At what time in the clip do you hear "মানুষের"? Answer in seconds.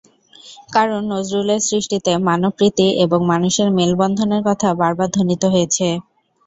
3.31-3.67